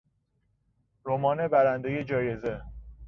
رمان 1.05 1.47
برندهی 1.47 2.03
جایزه 2.03 2.61